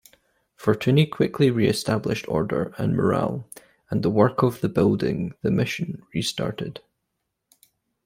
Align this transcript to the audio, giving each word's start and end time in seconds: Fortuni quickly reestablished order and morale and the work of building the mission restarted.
Fortuni 0.57 1.05
quickly 1.05 1.51
reestablished 1.51 2.27
order 2.27 2.73
and 2.79 2.95
morale 2.97 3.47
and 3.91 4.01
the 4.01 4.09
work 4.09 4.41
of 4.41 4.59
building 4.73 5.35
the 5.43 5.51
mission 5.51 6.01
restarted. 6.11 6.79